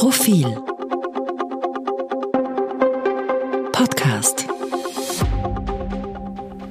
[0.00, 0.46] Profil
[3.70, 4.46] Podcast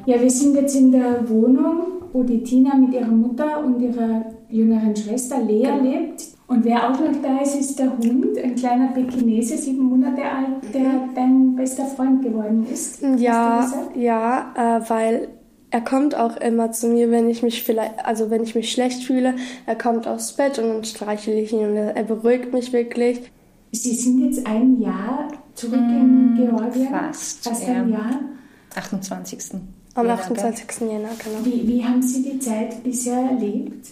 [0.08, 4.26] Ja, wir sind jetzt in der Wohnung, wo die Tina mit ihrer Mutter und ihrer
[4.50, 6.24] jüngeren Schwester Lea lebt.
[6.48, 10.74] Und wer auch noch da ist, ist der Hund, ein kleiner Pekinese, sieben Monate alt,
[10.74, 13.04] der dein bester Freund geworden ist.
[13.20, 15.28] Ja, ja, äh, weil
[15.72, 19.04] er kommt auch immer zu mir, wenn ich mich vielleicht, also wenn ich mich schlecht
[19.04, 19.36] fühle.
[19.66, 23.22] Er kommt aufs Bett und dann streichle ich ihn und er, er beruhigt mich wirklich.
[23.72, 26.90] Sie sind jetzt ein Jahr zurück in Georgien.
[26.90, 27.76] fast, Fast ja.
[27.76, 28.20] ein Jahr.
[28.76, 29.62] 28.
[29.96, 30.82] Am Jänner, 28.
[30.82, 31.46] Jänner, genau.
[31.46, 33.88] Wie, wie haben Sie die Zeit bisher erlebt?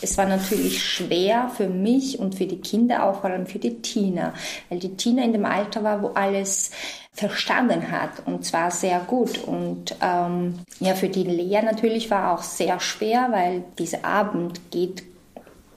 [0.00, 3.82] Es war natürlich schwer für mich und für die Kinder, auch vor allem für die
[3.82, 4.32] Tina,
[4.68, 6.70] weil die Tina in dem Alter war, wo alles
[7.12, 9.38] verstanden hat und zwar sehr gut.
[9.44, 15.02] Und ähm, ja, für die Lea natürlich war auch sehr schwer, weil dieser Abend geht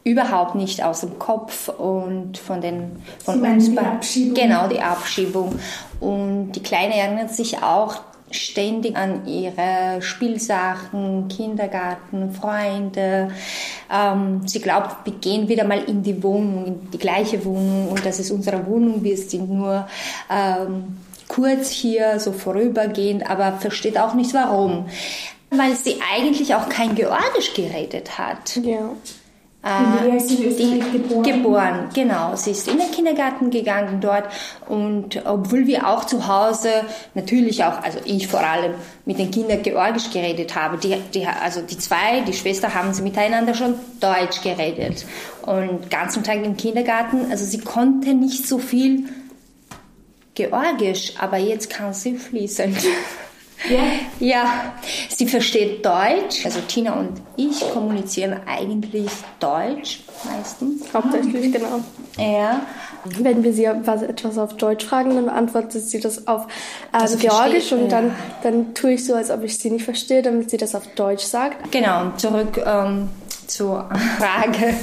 [0.03, 4.33] überhaupt nicht aus dem Kopf und von den von Sie uns die Abschiebung?
[4.33, 5.59] genau die Abschiebung
[5.99, 13.31] und die Kleine erinnert sich auch ständig an ihre Spielsachen, Kindergarten, Freunde.
[13.91, 18.05] Ähm, sie glaubt, wir gehen wieder mal in die Wohnung, in die gleiche Wohnung und
[18.05, 19.03] das ist unsere Wohnung.
[19.03, 19.87] Wir sind nur
[20.29, 24.87] ähm, kurz hier, so vorübergehend, aber versteht auch nicht warum.
[25.49, 28.55] Weil sie eigentlich auch kein Georgisch geredet hat.
[28.57, 28.91] Ja.
[30.43, 31.23] Österreich geboren.
[31.23, 32.35] Geboren, genau.
[32.35, 34.25] Sie ist in den Kindergarten gegangen dort
[34.67, 36.69] und obwohl wir auch zu Hause
[37.13, 38.73] natürlich auch, also ich vor allem,
[39.05, 43.03] mit den Kindern Georgisch geredet habe, die, die, also die zwei, die Schwester haben sie
[43.03, 45.05] miteinander schon Deutsch geredet
[45.43, 49.09] und ganzen Tag im Kindergarten, also sie konnte nicht so viel
[50.33, 52.77] Georgisch, aber jetzt kann sie fließend.
[53.69, 53.83] Ja.
[54.19, 54.73] Ja,
[55.09, 56.45] sie versteht Deutsch.
[56.45, 59.09] Also Tina und ich kommunizieren eigentlich
[59.39, 60.93] Deutsch meistens.
[60.93, 61.79] Hauptsächlich, genau.
[62.17, 62.61] Ja.
[63.03, 67.17] Wenn wir sie was, etwas auf Deutsch fragen, dann beantwortet sie das auf ähm, Also
[67.17, 68.13] Georgisch versteht- und dann, ja.
[68.43, 71.23] dann tue ich so, als ob ich sie nicht verstehe, damit sie das auf Deutsch
[71.23, 71.71] sagt.
[71.71, 73.09] Genau, und zurück ähm,
[73.47, 74.75] zur Frage.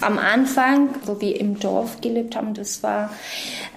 [0.00, 3.10] Am Anfang, wo wir im Dorf gelebt haben, das war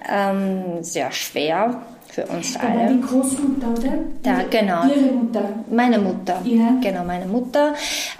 [0.08, 2.94] ähm, sehr schwer für uns Da war alle.
[2.94, 3.92] die Großmutter, oder?
[4.22, 4.86] Da, genau.
[4.86, 5.42] Ihre Mutter.
[5.70, 6.76] Meine Mutter, Ja.
[6.82, 7.74] genau, meine Mutter.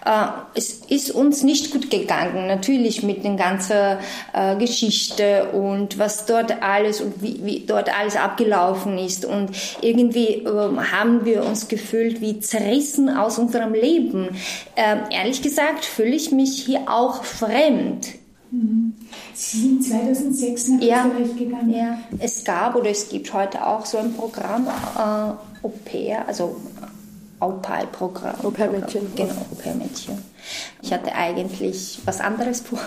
[0.04, 0.10] Äh,
[0.54, 3.96] es ist uns nicht gut gegangen, natürlich mit den ganzen
[4.32, 9.24] äh, Geschichte und was dort alles und wie, wie dort alles abgelaufen ist.
[9.24, 9.50] Und
[9.80, 14.28] irgendwie ähm, haben wir uns gefühlt wie zerrissen aus unserem Leben.
[14.76, 18.08] Ähm, ehrlich gesagt fühle ich mich hier auch fremd.
[19.34, 21.06] Sie sind 2006 nach Ja.
[21.06, 21.70] Österreich gegangen.
[21.70, 25.30] Ja, es gab oder es gibt heute auch so ein Programm, äh,
[25.64, 26.56] Au pair, also
[27.40, 28.34] Au-pair-Programm.
[28.42, 29.14] Au-pair-Mädchen.
[29.14, 30.18] Genau, Au-pair-Mädchen.
[30.82, 32.80] Ich hatte eigentlich was anderes vor.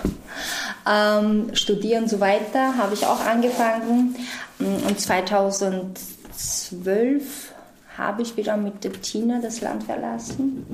[0.90, 4.14] Ähm, studieren und so weiter habe ich auch angefangen.
[4.58, 7.52] Und 2012
[7.96, 10.66] habe ich wieder mit der Tina das Land verlassen.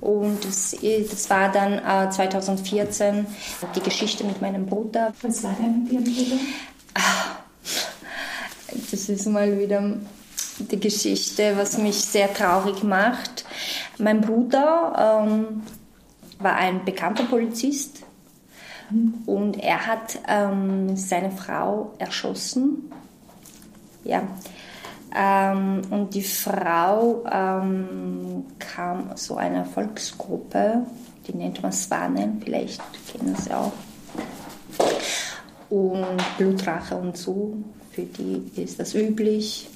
[0.00, 0.76] Und das,
[1.10, 3.26] das war dann äh, 2014
[3.74, 5.12] die Geschichte mit meinem Bruder.
[5.22, 6.36] Was war denn mit Ihrem Bruder?
[8.90, 9.96] Das ist mal wieder
[10.58, 13.44] die Geschichte, was mich sehr traurig macht.
[13.98, 15.62] Mein Bruder ähm,
[16.38, 18.02] war ein bekannter Polizist
[19.26, 22.90] und er hat ähm, seine Frau erschossen.
[24.04, 24.22] Ja.
[25.16, 30.82] Ähm, und die Frau ähm, kam aus so einer Volksgruppe,
[31.26, 33.72] die nennt man Swanen, vielleicht kennen Sie auch
[35.70, 37.56] und Blutrache und so.
[37.92, 39.68] Für die ist das üblich.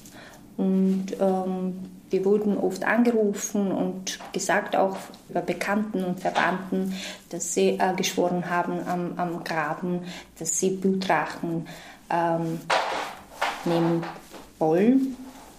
[0.57, 4.97] Und ähm, wir wurden oft angerufen und gesagt auch
[5.29, 6.93] über Bekannten und Verwandten,
[7.29, 10.01] dass sie äh, geschworen haben am, am Graben,
[10.37, 11.67] dass sie Blutrachen
[12.09, 12.59] ähm,
[13.65, 14.03] nehmen
[14.59, 15.15] wollen.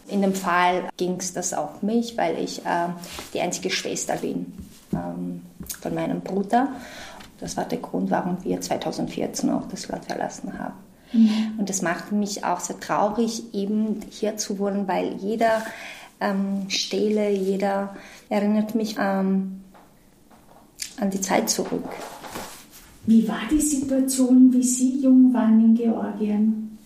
[0.08, 2.88] In dem Fall ging es das auch mich, weil ich äh,
[3.32, 4.52] die einzige Schwester bin
[4.92, 5.42] ähm,
[5.80, 6.68] von meinem Bruder.
[7.40, 10.74] Das war der Grund, warum wir 2014 auch das Land verlassen haben.
[11.58, 15.62] Und das macht mich auch sehr traurig, eben hier zu wohnen, weil jeder
[16.20, 17.94] ähm, Stele, jeder
[18.30, 19.60] erinnert mich ähm,
[20.96, 21.88] an die Zeit zurück.
[23.04, 26.78] Wie war die Situation, wie Sie jung waren in Georgien?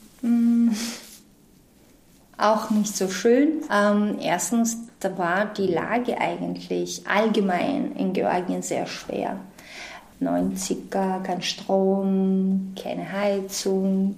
[2.39, 3.63] Auch nicht so schön.
[3.73, 9.37] Ähm, erstens, da war die Lage eigentlich allgemein in Georgien sehr schwer.
[10.21, 14.17] 90er, kein Strom, keine Heizung,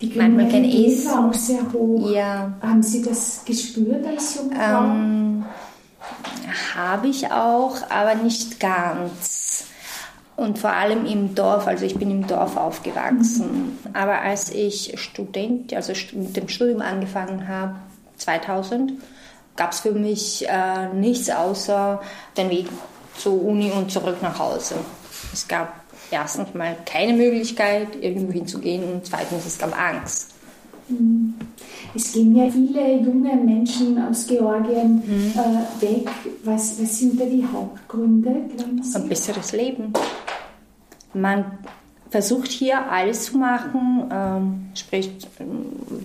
[0.00, 1.06] Die manchmal kein Essen.
[1.10, 2.10] war auch sehr hoch.
[2.10, 4.84] Ja, Haben Sie das gespürt als junge Frau?
[4.84, 5.44] ähm,
[6.76, 9.66] habe ich auch, aber nicht ganz.
[10.38, 11.66] Und vor allem im Dorf.
[11.66, 13.76] Also ich bin im Dorf aufgewachsen.
[13.84, 13.94] Mhm.
[13.94, 17.74] Aber als ich Student, also mit dem Studium angefangen habe,
[18.18, 18.92] 2000,
[19.56, 22.00] gab es für mich äh, nichts außer
[22.36, 22.66] den Weg
[23.16, 24.76] zur Uni und zurück nach Hause.
[25.32, 25.72] Es gab
[26.12, 30.34] erstens mal keine Möglichkeit, irgendwo hinzugehen und zweitens, es gab Angst.
[30.88, 31.34] Mhm.
[31.96, 35.32] Es gehen ja viele junge Menschen aus Georgien mhm.
[35.34, 36.08] äh, weg.
[36.44, 38.36] Was, was sind da die Hauptgründe?
[38.94, 39.92] Ein besseres Leben.
[41.20, 41.44] Man
[42.10, 45.10] versucht hier alles zu machen, ähm, sprich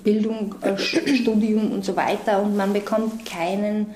[0.04, 3.88] Bildung, äh, Studium und so weiter und man bekommt keinen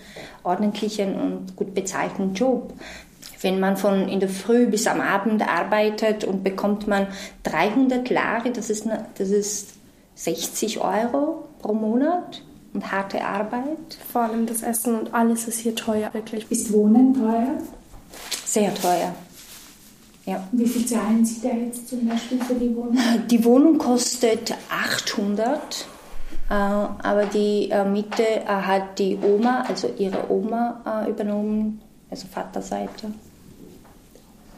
[0.43, 2.73] ordentlichen und gut bezahlten Job.
[3.41, 7.07] Wenn man von in der Früh bis am Abend arbeitet und bekommt man
[7.43, 8.87] 300 Lari, das ist,
[9.17, 9.73] das ist
[10.15, 12.41] 60 Euro pro Monat
[12.73, 13.97] und harte Arbeit.
[14.11, 16.49] Vor allem das Essen und alles ist hier teuer, wirklich.
[16.49, 17.59] Ist Wohnen teuer?
[18.45, 19.13] Sehr teuer.
[20.27, 20.45] Ja.
[20.51, 22.97] Wie viel zahlen Sie da jetzt zum Beispiel für die Wohnung?
[23.29, 25.88] Die Wohnung kostet 800,
[26.50, 33.13] äh, aber die äh, Miete äh, hat die Oma, also ihre Oma, übernommen, also Vaterseite.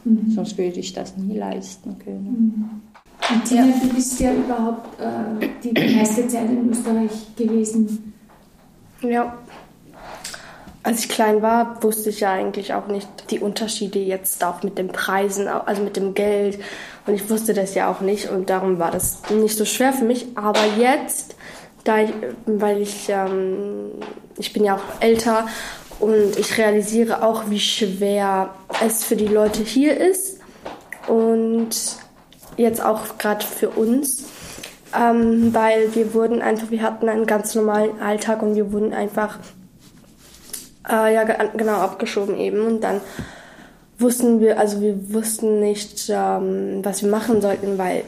[0.04, 0.32] Mhm.
[0.34, 2.82] Sonst würde ich das nie leisten können.
[3.30, 3.34] Mhm.
[3.34, 3.74] Und Tina, ja.
[3.80, 8.12] du bist ja überhaupt äh, die meiste Zeit in Österreich gewesen.
[9.02, 9.38] Ja.
[10.82, 14.78] Als ich klein war, wusste ich ja eigentlich auch nicht die Unterschiede jetzt auch mit
[14.78, 16.58] den Preisen, also mit dem Geld.
[17.06, 20.04] Und ich wusste das ja auch nicht und darum war das nicht so schwer für
[20.04, 20.26] mich.
[20.36, 21.36] Aber jetzt,
[21.84, 22.12] da ich,
[22.46, 23.90] weil ich, ähm,
[24.38, 25.46] ich bin ja auch älter
[25.98, 30.38] und ich realisiere auch, wie schwer es für die Leute hier ist
[31.06, 31.70] und
[32.56, 34.24] jetzt auch gerade für uns.
[34.98, 39.38] Ähm, weil wir wurden einfach, wir hatten einen ganz normalen Alltag und wir wurden einfach
[40.88, 42.66] äh, ja, genau, abgeschoben eben.
[42.66, 43.00] Und dann
[43.98, 48.04] wussten wir, also wir wussten nicht, ähm, was wir machen sollten, weil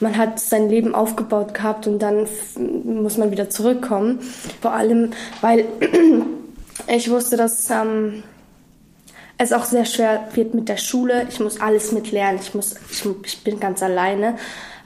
[0.00, 2.26] man hat sein Leben aufgebaut gehabt und dann
[2.84, 4.20] muss man wieder zurückkommen.
[4.60, 5.10] Vor allem,
[5.40, 5.64] weil
[6.86, 8.22] ich wusste, dass ähm,
[9.38, 11.26] es auch sehr schwer wird mit der Schule.
[11.28, 12.40] Ich muss alles mitlernen.
[12.40, 14.36] Ich, muss, ich, ich bin ganz alleine,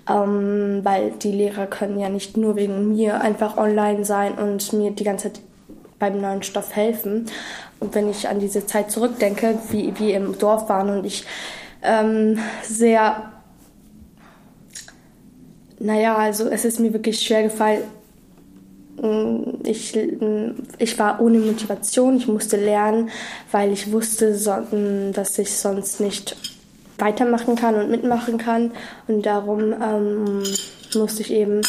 [0.08, 4.92] ähm, weil die Lehrer können ja nicht nur wegen mir einfach online sein und mir
[4.92, 5.42] die ganze Zeit
[6.02, 7.26] beim neuen Stoff helfen.
[7.78, 11.24] Und wenn ich an diese Zeit zurückdenke, wie wir im Dorf waren und ich
[11.80, 13.30] ähm, sehr,
[15.78, 17.84] naja, also es ist mir wirklich schwer gefallen.
[19.00, 23.10] Mm, ich, mm, ich war ohne Motivation, ich musste lernen,
[23.52, 26.36] weil ich wusste, mm, dass ich sonst nicht
[26.98, 28.72] weitermachen kann und mitmachen kann.
[29.06, 30.42] Und darum ähm,
[30.94, 31.62] musste ich eben,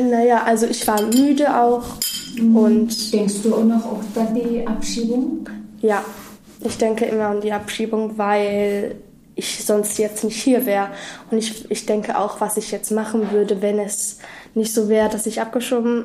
[0.00, 1.84] naja, also ich war müde auch.
[2.40, 5.48] Und Denkst du auch noch oft an die Abschiebung?
[5.80, 6.04] Ja,
[6.60, 8.96] ich denke immer an die Abschiebung, weil
[9.34, 10.88] ich sonst jetzt nicht hier wäre.
[11.30, 14.18] Und ich, ich denke auch, was ich jetzt machen würde, wenn es
[14.54, 16.04] nicht so wäre, dass ich abgeschoben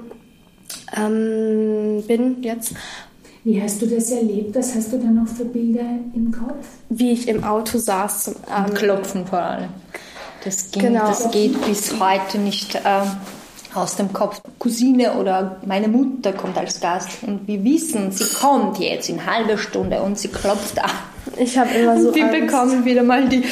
[0.96, 2.74] ähm, bin jetzt.
[3.44, 4.56] Wie hast du das erlebt?
[4.56, 6.68] Was hast du da noch für Bilder im Kopf?
[6.90, 8.26] Wie ich im Auto saß.
[8.26, 9.70] Zum, ähm, Klopfen vor allem.
[10.44, 11.08] Das, ging, genau.
[11.08, 12.80] das geht bis heute nicht.
[12.86, 13.08] Ähm,
[13.74, 14.42] aus dem Kopf.
[14.60, 19.58] Cousine oder meine Mutter kommt als Gast und wir wissen, sie kommt jetzt in halber
[19.58, 20.92] Stunde und sie klopft an.
[21.38, 22.14] Ich habe immer so.
[22.14, 22.40] Wir Angst.
[22.40, 23.44] bekommen wieder mal die,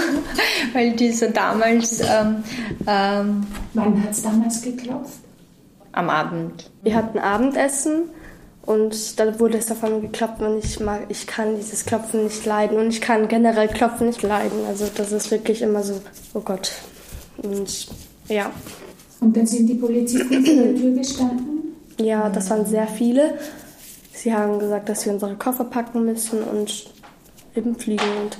[0.72, 2.00] weil diese damals.
[2.00, 2.42] Ähm,
[2.86, 5.18] ähm, Wann hat es damals geklopft?
[5.92, 6.70] Am Abend.
[6.82, 8.04] Wir hatten Abendessen
[8.68, 12.78] und dann wurde es davon geklopft und ich mag, ich kann dieses Klopfen nicht leiden
[12.78, 14.66] und ich kann generell Klopfen nicht leiden.
[14.68, 16.00] Also das ist wirklich immer so,
[16.34, 16.72] oh Gott.
[17.38, 17.88] Und
[18.28, 18.50] ja.
[19.20, 21.76] Und dann sind die Polizisten vor der Tür gestanden?
[22.00, 23.34] Ja, das waren sehr viele.
[24.12, 26.86] Sie haben gesagt, dass wir unsere Koffer packen müssen und
[27.54, 28.02] eben fliegen.
[28.22, 28.38] Und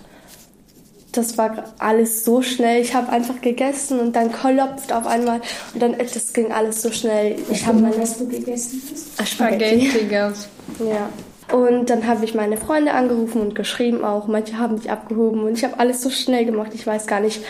[1.12, 2.80] das war alles so schnell.
[2.80, 5.40] Ich habe einfach gegessen und dann klopft auf einmal
[5.74, 7.36] und dann das ging alles so schnell.
[7.50, 9.28] Ich habe mal, was du gegessen hast?
[9.28, 9.90] Spaghetti.
[9.90, 10.44] Spaghetti.
[10.88, 11.08] Ja.
[11.52, 14.26] Und dann habe ich meine Freunde angerufen und geschrieben auch.
[14.26, 16.72] Manche haben mich abgehoben und ich habe alles so schnell gemacht.
[16.74, 17.42] Ich weiß gar nicht,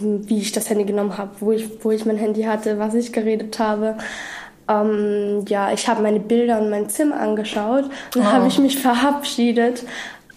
[0.00, 3.12] wie ich das Handy genommen habe, wo ich, wo ich mein Handy hatte, was ich
[3.12, 3.96] geredet habe.
[4.68, 8.32] Ähm, ja, ich habe meine Bilder und mein Zimmer angeschaut und dann oh.
[8.32, 9.84] habe ich mich verabschiedet.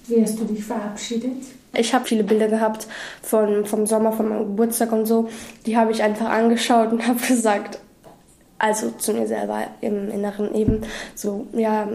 [0.08, 1.32] Wie hast du dich verabschiedet?
[1.76, 2.88] Ich habe viele Bilder gehabt
[3.22, 5.30] von, vom Sommer, von meinem Geburtstag und so.
[5.66, 7.80] Die habe ich einfach angeschaut und habe gesagt,
[8.64, 10.84] also zu mir selber im Inneren eben
[11.16, 11.86] so, ja,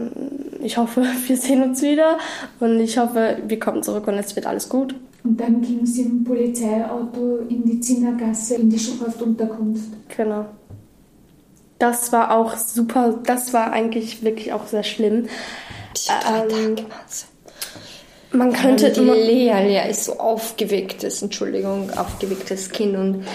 [0.61, 2.19] ich hoffe, wir sehen uns wieder
[2.59, 4.93] und ich hoffe, wir kommen zurück und es wird alles gut.
[5.23, 9.89] Und dann ging es im Polizeiauto in die Zinnergasse, in die Schuhhaftunterkunft.
[10.15, 10.45] Genau.
[11.79, 15.25] Das war auch super, das war eigentlich wirklich auch sehr schlimm.
[16.05, 16.87] Drei ähm, Tage
[18.31, 23.25] Man könnte die Lea, Lea ist so aufgewecktes, Entschuldigung, aufgewecktes Kind und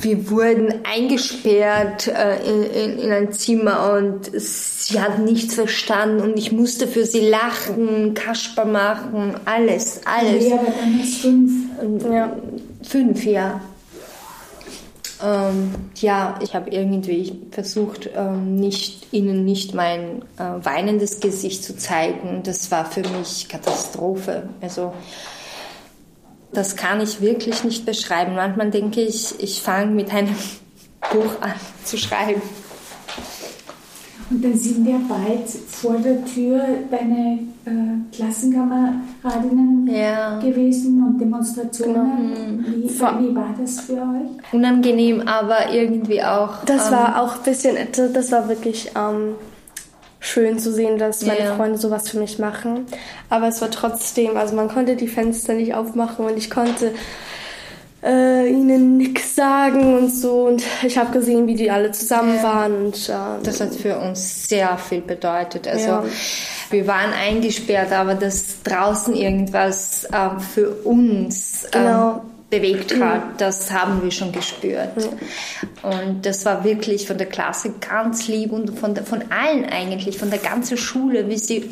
[0.00, 6.38] wir wurden eingesperrt äh, in, in, in ein Zimmer und sie hat nichts verstanden und
[6.38, 10.44] ich musste für sie lachen, Kasper machen, alles, alles.
[10.44, 11.52] Lea war damals fünf.
[12.10, 12.36] Ja.
[12.82, 13.60] Fünf, ja.
[15.24, 21.76] Ähm, ja, ich habe irgendwie versucht, ähm, nicht, ihnen nicht mein äh, weinendes Gesicht zu
[21.76, 22.42] zeigen.
[22.44, 24.50] Das war für mich Katastrophe.
[24.60, 24.92] Also
[26.56, 28.34] das kann ich wirklich nicht beschreiben.
[28.34, 30.34] Manchmal denke ich, ich fange mit einem
[31.12, 31.52] Buch an
[31.84, 32.40] zu schreiben.
[34.28, 36.60] Und dann sind ja bald vor der Tür
[36.90, 40.40] deine äh, Klassenkameradinnen Ja.
[40.40, 42.64] gewesen und Demonstrationen.
[42.82, 44.52] Wie, Vor- wie war das für euch?
[44.52, 46.64] Unangenehm, aber irgendwie auch.
[46.64, 47.76] Das ähm, war auch ein bisschen,
[48.12, 49.34] das war wirklich ähm,
[50.20, 51.54] schön zu sehen, dass meine Ja.
[51.56, 52.86] Freunde sowas für mich machen.
[53.30, 56.92] Aber es war trotzdem, also man konnte die Fenster nicht aufmachen und ich konnte
[58.02, 60.44] äh, ihnen nichts sagen und so.
[60.46, 62.86] Und ich habe gesehen, wie die alle zusammen waren.
[62.86, 65.66] Und, äh, Das hat für uns sehr viel bedeutet.
[65.66, 66.04] Also Ja.
[66.70, 72.22] wir waren eingesperrt, aber dass draußen irgendwas ähm, für uns ähm, Genau.
[72.50, 74.90] Bewegt hat, das haben wir schon gespürt.
[75.82, 80.18] Und das war wirklich von der Klasse ganz lieb und von, der, von allen eigentlich,
[80.18, 81.68] von der ganzen Schule, wie sie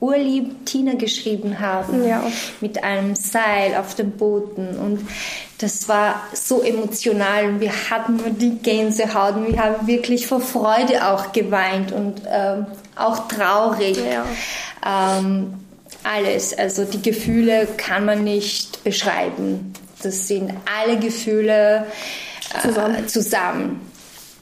[0.00, 2.22] urlieb Tina geschrieben haben, Ja.
[2.60, 5.00] mit einem Seil auf dem Booten und
[5.58, 10.40] das war so emotional und wir hatten nur die Gänsehaut und wir haben wirklich vor
[10.40, 12.66] Freude auch geweint und ähm,
[12.96, 13.96] auch traurig.
[13.96, 14.26] Ja.
[15.18, 15.54] Ähm,
[16.02, 19.72] alles, also die Gefühle kann man nicht beschreiben.
[20.04, 21.86] Das sind alle Gefühle
[22.54, 23.08] äh, Zusammen.
[23.08, 23.80] zusammen.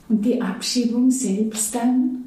[0.08, 2.24] Und die Abschiebung selbst dann?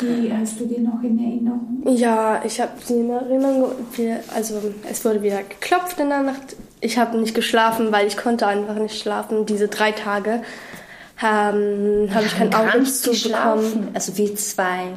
[0.00, 1.82] Wie hast du die noch in Erinnerung?
[1.96, 3.72] Ja, ich habe sie in Erinnerung.
[4.32, 6.56] Also es wurde wieder geklopft in der Nacht.
[6.80, 9.44] Ich habe nicht geschlafen, weil ich konnte einfach nicht schlafen.
[9.46, 10.42] Diese drei Tage
[11.20, 13.12] ähm, habe ich kein Auge zubekommen.
[13.12, 13.88] geschlafen.
[13.94, 14.92] Also wir zwei.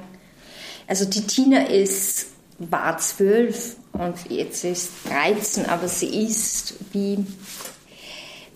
[0.87, 2.27] Also die Tina ist,
[2.59, 7.25] war zwölf und jetzt ist 13, aber sie ist wie,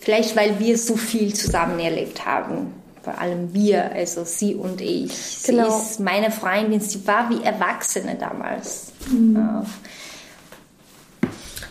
[0.06, 2.72] vielleicht weil wir so viel zusammen erlebt haben.
[3.02, 5.12] Vor allem wir, also sie und ich.
[5.12, 5.66] Sie Genau.
[5.66, 8.92] ist meine Freundin, sie war wie Erwachsene damals.
[9.34, 9.66] Ja.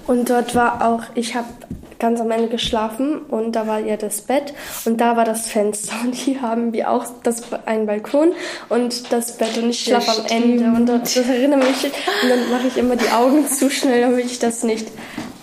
[0.06, 1.48] Und dort war auch, ich habe
[2.00, 4.54] ganz am Ende geschlafen und da war ja das Bett
[4.86, 8.34] und da war das Fenster und hier haben wir auch das, einen Balkon
[8.70, 12.52] und das Bett und ich schlafe am Ende und das, das erinnert mich und dann
[12.52, 14.88] mache ich immer die Augen zu schnell, damit ich das nicht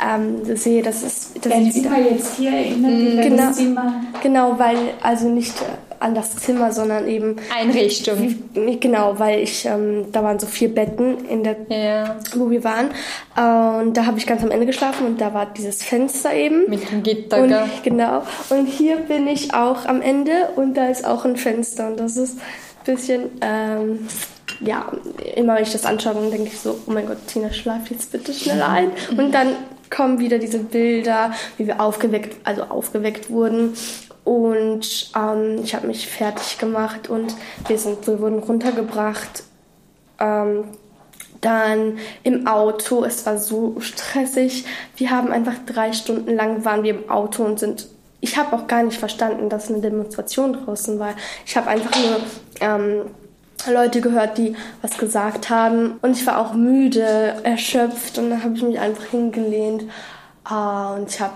[0.05, 3.37] ähm, sehe, dass es dass Dein wieder, Zimmer jetzt hier erinnert an Genau.
[3.49, 3.95] das Zimmer.
[4.23, 5.55] genau, weil also nicht
[6.03, 8.37] an das Zimmer, sondern eben Einrichtung.
[8.55, 12.17] wie, genau, weil ich ähm, da waren so vier Betten in der Ja.
[12.35, 12.91] wo wir waren.
[13.37, 16.69] Äh, Und da habe ich ganz am Ende geschlafen und da war dieses Fenster eben.
[16.69, 18.23] Mit dem Gitter, und, genau.
[18.51, 22.17] Und hier bin ich auch am Ende und da ist auch ein Fenster und das
[22.17, 24.09] ist ein bisschen, ähm,
[24.61, 24.91] ja,
[25.37, 28.13] immer wenn ich das anschaue, dann denke ich so, oh mein Gott, Tina, schlaf jetzt
[28.13, 28.91] bitte schnell ein.
[29.17, 29.49] Und dann
[29.91, 33.75] kommen wieder diese Bilder, wie wir aufgeweckt, also aufgeweckt wurden.
[34.25, 37.35] Und ähm, ich habe mich fertig gemacht und
[37.67, 39.43] wir, sind, wir wurden runtergebracht
[40.21, 40.64] ähm,
[41.41, 44.64] dann im Auto, es war so stressig.
[44.97, 47.88] Wir haben einfach drei Stunden lang waren wir im Auto und sind.
[48.21, 51.14] Ich habe auch gar nicht verstanden, dass eine Demonstration draußen war.
[51.45, 52.21] Ich habe einfach nur
[52.61, 53.11] ähm,
[53.69, 55.99] Leute gehört, die was gesagt haben.
[56.02, 59.85] Und ich war auch müde, erschöpft und dann habe ich mich einfach hingelehnt.
[60.45, 61.35] Ah, und ich habe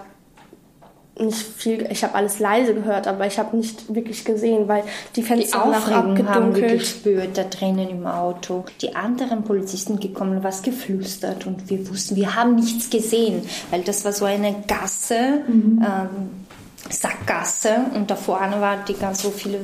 [1.19, 4.83] nicht viel, ich habe alles leise gehört, aber ich habe nicht wirklich gesehen, weil
[5.15, 6.81] die Die Fenster auch Aufregung haben wir abgedunkelt.
[6.81, 8.65] gespürt da drinnen im Auto.
[8.83, 14.05] Die anderen Polizisten gekommen, was geflüstert und wir wussten, wir haben nichts gesehen, weil das
[14.05, 16.47] war so eine Gasse, ähm,
[16.91, 19.61] Sackgasse und da vorne waren die ganz so viele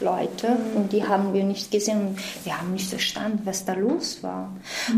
[0.00, 4.22] Leute und die haben wir nicht gesehen und wir haben nicht verstanden, was da los
[4.22, 4.50] war.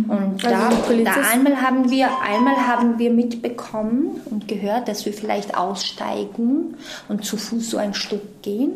[0.08, 5.06] Und Also da, die da einmal haben wir einmal haben wir mitbekommen und gehört, dass
[5.06, 6.76] wir vielleicht aussteigen
[7.08, 8.72] und zu Fuß so ein Stück gehen,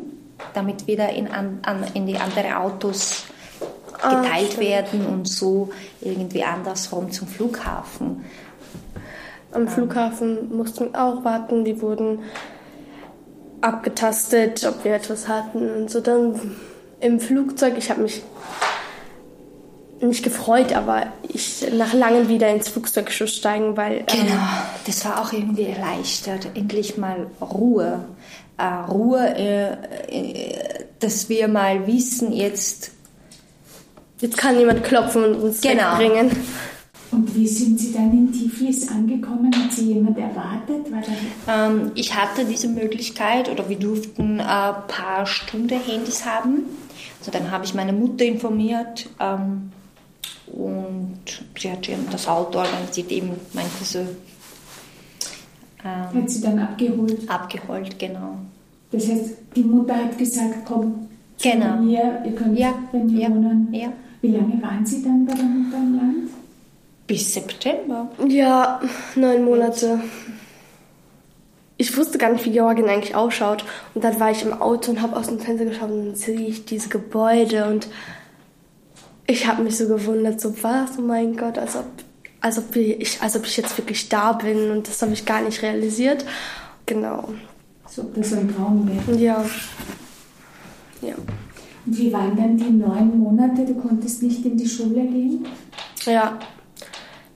[0.54, 1.61] damit wieder in, an,
[1.95, 3.25] in die anderen Autos
[3.95, 8.25] geteilt werden und so irgendwie andersrum zum Flughafen.
[9.52, 11.64] Am Flughafen mussten wir auch warten.
[11.64, 12.21] Die wurden
[13.64, 16.00] abgetastet, ob wir etwas hatten und so.
[16.00, 16.56] Dann
[17.00, 18.23] im Flugzeug, ich habe mich
[20.00, 24.40] nicht gefreut, aber ich nach langem wieder ins Flugzeug steigen, weil ähm, Genau,
[24.87, 26.49] das war auch irgendwie erleichtert.
[26.54, 28.04] Endlich mal Ruhe.
[28.59, 29.73] Äh, Ruhe, äh,
[30.09, 32.90] äh, dass wir mal wissen, jetzt
[34.21, 35.99] jetzt kann jemand klopfen und uns Genau.
[35.99, 36.30] wegbringen.
[37.14, 39.54] Und wie sind Sie dann in Tiflis angekommen?
[39.54, 40.87] Hat Sie jemand erwartet?
[41.49, 46.62] Ähm, ich hatte diese Möglichkeit oder wir durften ein paar Stunden Handys haben.
[47.21, 49.71] Also dann habe ich meine Mutter informiert ähm,
[50.47, 51.18] und
[51.59, 54.09] sie hat eben das Auto organisiert, eben mein Cousin
[55.85, 57.28] ähm, hat Sie dann abgeholt?
[57.30, 58.37] abgeholt, genau.
[58.90, 61.06] Das heißt, die Mutter hat gesagt, komm
[61.37, 61.76] zu Genau.
[61.80, 63.68] mir, ihr könnt Ja, bei mir ja, wohnen.
[63.73, 63.88] ja.
[64.23, 66.16] Wie lange waren Sie dann bei der Mutter im Land?
[67.07, 68.11] Bis September.
[68.27, 68.81] Ja,
[69.15, 70.01] neun Monate.
[71.77, 73.65] Ich wusste gar nicht, wie Georgien eigentlich ausschaut.
[73.95, 76.41] Und dann war ich im Auto und habe aus dem Fenster geschaut und dann sehe
[76.41, 77.89] ich diese Gebäude und
[79.27, 81.87] ich habe mich so gewundert, so was, oh mein Gott, als ob,
[82.41, 85.43] als ob, ich, als ob ich jetzt wirklich da bin und das habe ich gar
[85.43, 86.25] nicht realisiert.
[86.87, 87.31] Genau.
[87.89, 89.19] So, das so ein Traum wäre.
[89.19, 89.45] Ja.
[91.01, 91.15] Ja.
[91.87, 93.65] Und wie waren dann die neun Monate?
[93.65, 95.47] Du konntest nicht in die Schule gehen?
[96.05, 96.39] Ja,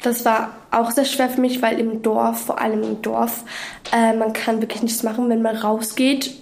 [0.09, 3.45] das war auch sehr schwer für mich, weil im Dorf, vor allem im Dorf,
[3.93, 6.35] äh, man kann wirklich nichts machen, wenn man rausgeht.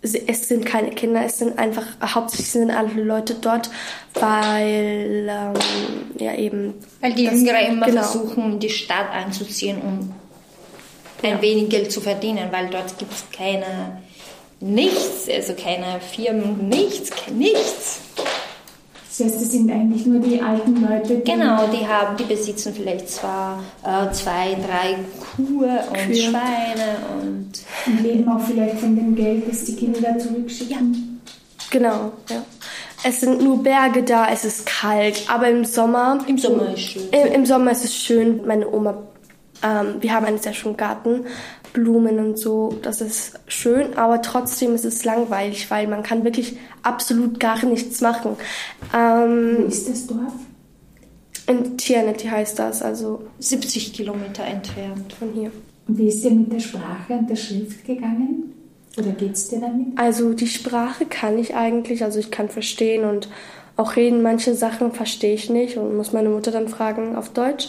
[0.00, 3.68] Es sind keine Kinder, es sind einfach, hauptsächlich sind alle Leute dort,
[4.14, 5.54] weil, ähm,
[6.18, 6.74] ja eben.
[7.00, 8.02] Weil die Jüngeren immer genau.
[8.02, 10.14] versuchen, die Stadt einzuziehen, um
[11.22, 14.00] ein wenig Geld zu verdienen, weil dort gibt es keine,
[14.60, 18.00] nichts, also keine Firmen, nichts, nichts.
[19.18, 22.72] Das heißt, es sind eigentlich nur die alten Leute, die Genau, die haben, die besitzen
[22.72, 24.96] vielleicht zwar äh, zwei, drei
[25.34, 26.14] Kühe und Kühe.
[26.14, 27.50] Schweine und
[27.86, 31.20] und leben auch vielleicht von dem Geld, das die Kinder zurückschicken.
[31.70, 32.44] Genau, ja.
[33.02, 36.18] Es sind nur Berge da, es ist kalt, aber im Sommer.
[36.26, 37.08] Im Sommer ist schön.
[37.10, 38.46] Im, im Sommer ist es schön.
[38.46, 39.02] Meine Oma,
[39.62, 41.24] ähm, wir haben einen sehr schönen Garten,
[41.72, 46.56] Blumen und so, das ist schön, aber trotzdem ist es langweilig, weil man kann wirklich
[46.82, 48.36] absolut gar nichts machen.
[48.94, 50.32] Ähm, ist das Dorf?
[51.48, 55.12] in Tierneti heißt das, also 70 Kilometer entfernt.
[55.18, 55.50] von hier.
[55.88, 58.52] Und wie ist dir mit der Sprache und der Schrift gegangen?
[58.98, 59.86] Oder geht's dir damit?
[59.96, 63.30] Also die Sprache kann ich eigentlich, also ich kann verstehen und
[63.76, 64.22] auch reden.
[64.22, 67.68] Manche Sachen verstehe ich nicht und muss meine Mutter dann fragen auf Deutsch.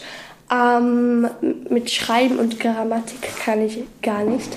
[0.52, 1.28] Ähm,
[1.70, 4.50] mit Schreiben und Grammatik kann ich gar nicht.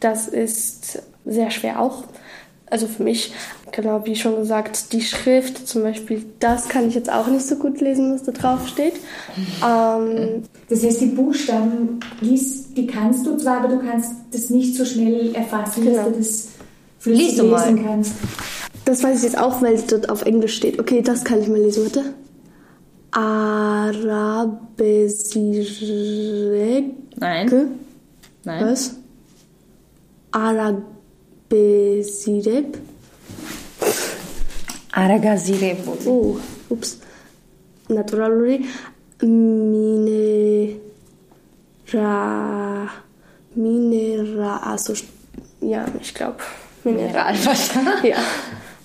[0.00, 2.04] Das ist sehr schwer auch.
[2.70, 3.34] Also für mich,
[3.70, 7.56] genau wie schon gesagt, die Schrift zum Beispiel, das kann ich jetzt auch nicht so
[7.56, 8.94] gut lesen, was da drauf steht.
[9.62, 14.74] Ähm, Das heißt, die Buchstaben, liest, die kannst du zwar, aber du kannst das nicht
[14.74, 15.96] so schnell erfassen, Genau.
[15.96, 16.48] dass du das
[16.98, 17.60] flüssig Lies du mal.
[17.68, 18.12] lesen kannst.
[18.86, 20.80] Das weiß ich jetzt auch, weil es dort auf Englisch steht.
[20.80, 22.14] Okay, das kann ich mal lesen, warte.
[23.12, 24.84] Arabesirek.
[27.20, 27.78] Nein,
[28.44, 28.64] nein.
[28.64, 28.96] Was?
[30.32, 30.80] Arabesirek.
[34.92, 35.96] Aragazirebo.
[36.06, 36.98] Oh, ups.
[37.88, 38.64] Naturaluri.
[39.22, 40.80] Minera.
[43.54, 44.56] Minera.
[44.58, 44.94] Also,
[45.60, 46.38] ja, ich glaube.
[46.84, 48.04] Mineralwasser.
[48.04, 48.16] Ja.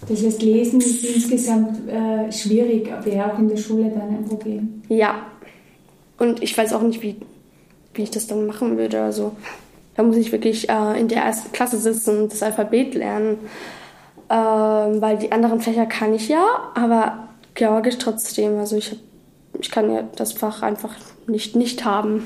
[0.09, 4.81] Das heißt, Lesen ist insgesamt äh, schwierig, wäre auch in der Schule dann ein Problem.
[4.89, 5.25] Ja.
[6.17, 7.15] Und ich weiß auch nicht, wie,
[7.93, 9.01] wie ich das dann machen würde.
[9.01, 9.33] Also,
[9.95, 13.37] da muss ich wirklich äh, in der ersten Klasse sitzen und das Alphabet lernen.
[14.29, 18.57] Ähm, weil die anderen Fächer kann ich ja, aber Georgisch trotzdem.
[18.57, 18.97] Also, ich, hab,
[19.59, 20.93] ich kann ja das Fach einfach
[21.27, 22.23] nicht nicht haben.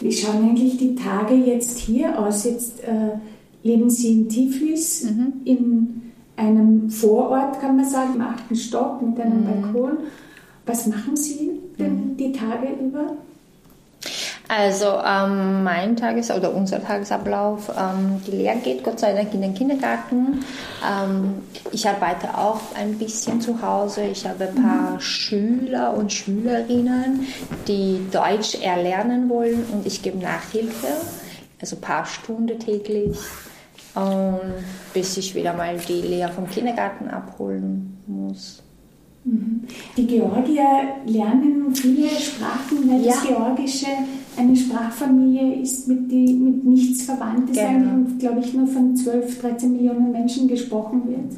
[0.00, 2.44] Wie schauen eigentlich die Tage jetzt hier aus?
[2.44, 3.18] Jetzt äh,
[3.62, 5.32] leben Sie in Tiflis, Mhm.
[5.44, 6.02] in
[6.36, 9.62] einem Vorort, kann man sagen, im achten Stock mit einem Mhm.
[9.72, 9.98] Balkon.
[10.66, 13.12] Was machen Sie denn die Tage über?
[14.48, 19.42] Also ähm, mein Tages- oder unser Tagesablauf, ähm, die Lehre geht Gott sei Dank in
[19.42, 20.44] den Kindergarten.
[20.88, 21.34] Ähm,
[21.72, 24.02] ich arbeite auch ein bisschen zu Hause.
[24.02, 27.26] Ich habe ein paar Schüler und Schülerinnen,
[27.66, 30.86] die Deutsch erlernen wollen und ich gebe Nachhilfe,
[31.60, 33.18] also ein paar Stunden täglich,
[33.96, 34.52] ähm,
[34.92, 38.62] bis ich wieder mal die Lehre vom Kindergarten abholen muss.
[39.96, 40.64] Die Georgier
[41.06, 43.34] lernen viele Sprachen, weil das Ja.
[43.34, 43.86] Georgische
[44.36, 47.94] eine Sprachfamilie ist, mit, die mit nichts verwandt ist Genau.
[47.94, 51.32] und, glaube ich, nur von 12, 13 Millionen Menschen gesprochen wird.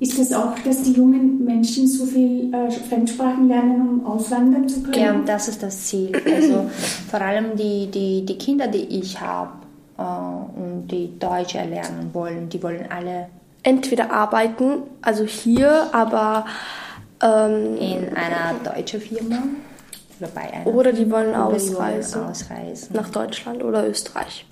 [0.00, 4.82] Ist das auch, dass die jungen Menschen so viel äh, Fremdsprachen lernen, um auswandern zu
[4.82, 5.00] können?
[5.00, 6.12] Ja, das ist das Ziel.
[6.26, 6.66] Also
[7.10, 9.52] vor allem die, die, die Kinder, die ich habe
[10.02, 13.28] und die Deutsch erlernen wollen, die wollen alle
[13.64, 16.46] Entweder arbeiten, also hier, aber
[17.20, 19.36] ähm, in einer deutschen Firma
[20.20, 22.20] oder bei einer Oder die wollen Firma, oder die ausreisen.
[22.20, 22.96] wollen ausreisen.
[22.96, 24.46] nach Deutschland oder Österreich.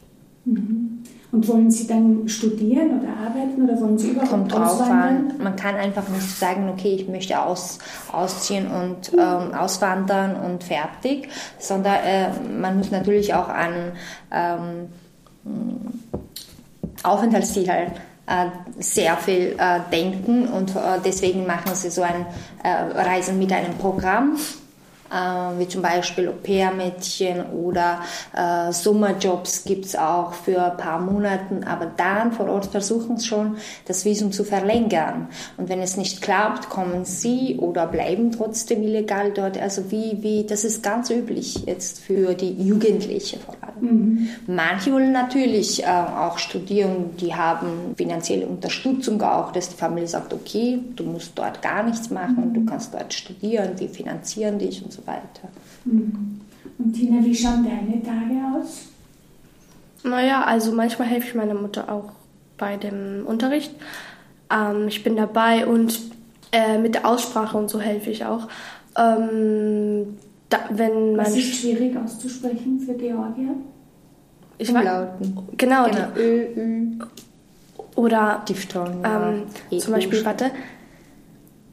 [0.44, 5.30] Und Und wollen Sie dann studieren oder arbeiten oder wollen Sie überhaupt Kommt drauf auswandern?
[5.30, 5.42] an.
[5.42, 7.78] Man kann einfach nicht sagen, okay, ich möchte aus,
[8.12, 11.28] ausziehen und ähm, auswandern und fertig,
[11.58, 12.28] sondern äh,
[12.60, 13.92] man muss natürlich auch an
[14.32, 14.88] ähm,
[17.02, 17.92] Aufenthaltsziel halt
[18.26, 18.46] äh,
[18.78, 22.26] sehr viel äh, denken und äh, deswegen machen sie so ein
[22.62, 24.36] äh, Reisen mit einem Programm.
[24.36, 24.65] äh,
[25.10, 28.00] wie zum Beispiel Au-pair-Mädchen oder
[28.34, 33.26] äh, Sommerjobs gibt es auch für ein paar Monate, aber dann vor Ort versuchen sie
[33.26, 35.28] schon, das Visum zu verlängern.
[35.56, 39.58] Und wenn es nicht klappt, kommen sie oder bleiben trotzdem illegal dort.
[39.58, 43.76] Also wie, wie, das ist ganz üblich jetzt für die Jugendlichen vor allem.
[43.80, 44.28] Mhm.
[44.46, 50.32] Manche wollen natürlich äh, auch studieren, die haben finanzielle Unterstützung auch, dass die Familie sagt,
[50.32, 54.92] okay, du musst dort gar nichts machen, du kannst dort studieren, die finanzieren dich und
[54.92, 55.48] so weiter.
[55.84, 56.40] Mhm.
[56.78, 58.86] Und Tina, wie schauen deine Tage aus?
[60.04, 62.12] Naja, also manchmal helfe ich meiner Mutter auch
[62.58, 63.74] bei dem Unterricht.
[64.50, 65.98] Ähm, ich bin dabei und
[66.52, 68.48] äh, mit der Aussprache und so helfe ich auch.
[68.96, 70.16] Ähm,
[70.48, 73.50] da, wenn Was ist schwierig auszusprechen für Georgia?
[74.58, 75.36] ich Umlauten.
[75.56, 76.98] genau, Genau, Ö, Ü, Die,
[77.96, 79.02] oder Diphthong.
[79.02, 79.30] ja.
[79.30, 79.92] ähm, E, zum.
[79.94, 80.50] Beispiel, warte,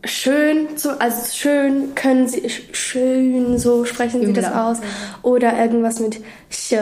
[0.05, 4.77] schön, so, also schön können sie, sch- schön, so sprechen sie das aus.
[5.21, 6.75] Oder irgendwas mit ch,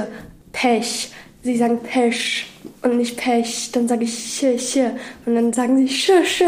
[0.52, 1.12] Pech.
[1.44, 2.48] Sie sagen Pech
[2.84, 3.72] und nicht Pech.
[3.72, 4.78] Dann sage ich ch, ch.
[5.26, 6.44] Und dann sagen sie sch, sch.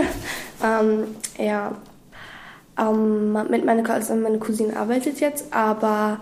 [0.63, 1.03] Ähm,
[1.38, 1.75] ja.
[2.79, 6.19] Ähm, mit meiner, also meine Cousine arbeitet jetzt, aber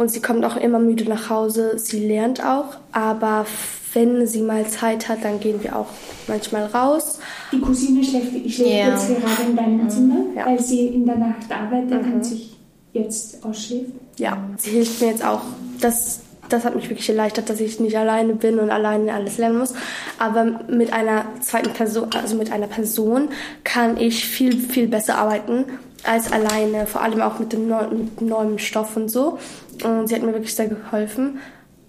[0.00, 1.78] und sie kommt auch immer müde nach Hause.
[1.78, 3.44] Sie lernt auch, aber
[3.92, 5.88] wenn sie mal Zeit hat, dann gehen wir auch
[6.26, 7.18] manchmal raus.
[7.52, 8.88] Die Cousine schläft, schläft Ja.
[8.88, 10.46] jetzt gerade in deinem Zimmer, Ja.
[10.46, 12.56] weil sie in der Nacht arbeitet und sich
[12.92, 13.90] jetzt ausschläft.
[14.16, 15.42] Ja, sie hilft mir jetzt auch.
[15.80, 19.58] Das, das hat mich wirklich erleichtert, dass ich nicht alleine bin und alleine alles lernen
[19.58, 19.74] muss.
[20.18, 23.28] Aber mit einer zweiten Person, also mit einer Person,
[23.64, 25.64] kann ich viel, viel besser arbeiten
[26.04, 26.86] als alleine.
[26.86, 29.38] Vor allem auch mit dem neu, mit neuem Stoff und so.
[29.84, 31.38] Und sie hat mir wirklich sehr geholfen.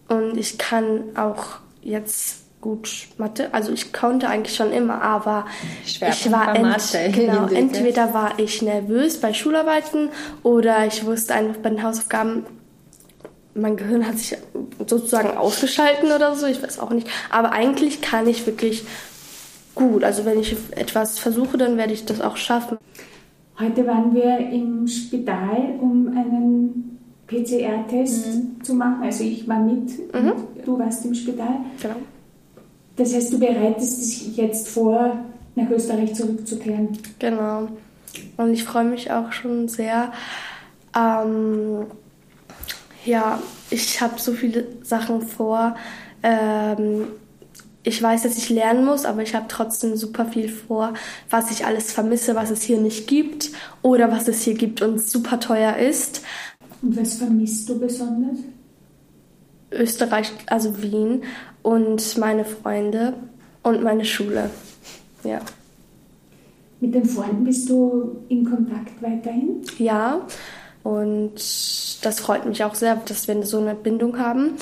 [0.08, 3.54] Und ich kann auch jetzt gut Mathe.
[3.54, 5.46] Also ich konnte eigentlich schon immer, aber
[5.86, 6.00] ich
[6.32, 10.10] war ent, genau, entweder war ich nervös bei Schularbeiten
[10.44, 12.46] oder ich wusste einfach bei den Hausaufgaben,
[13.54, 14.38] mein Gehirn hat sich
[14.86, 17.08] sozusagen ausgeschalten oder so, ich weiß auch nicht.
[17.30, 18.86] Aber eigentlich kann ich wirklich
[19.76, 20.04] gut.
[20.04, 22.78] Also wenn ich etwas versuche, dann werde ich das auch schaffen.
[23.60, 26.91] Heute waren wir im Spital, um einen
[27.32, 28.64] PCR-Test Mhm.
[28.64, 29.04] zu machen.
[29.04, 30.34] Also ich war mit und
[30.66, 31.56] du warst im Spital.
[31.82, 31.96] Genau.
[32.98, 35.16] Das heißt, du bereitest dich jetzt vor,
[35.56, 36.90] nach Österreich zurückzukehren.
[37.20, 37.70] Genau.
[38.38, 40.12] Und ich freue mich auch schon sehr.
[40.96, 41.86] Ähm,
[43.06, 45.76] ja, ich habe so viele Sachen vor.
[46.22, 47.08] Ähm,
[47.84, 50.94] ich weiß, dass ich lernen muss, aber ich habe trotzdem super viel vor,
[51.32, 53.50] was ich alles vermisse, was es hier nicht gibt
[53.82, 56.22] oder was es hier gibt und super teuer ist.
[56.82, 58.40] Und was vermisst du besonders?
[59.72, 61.24] Österreich, also Wien
[61.62, 63.14] und meine Freunde
[63.64, 64.50] und meine Schule.
[65.24, 65.40] Ja.
[66.80, 69.62] Mit den Freunden bist du in Kontakt weiterhin?
[69.78, 70.22] Ja,
[70.84, 74.54] und das freut mich auch sehr, dass wir so eine Bindung haben